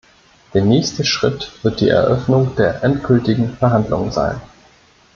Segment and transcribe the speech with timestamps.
[0.55, 4.41] Der nächste Schritt wird die Eröffnung der endgültigen Verhandlungen sein.